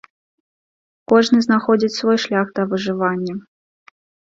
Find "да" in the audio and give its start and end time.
2.57-2.61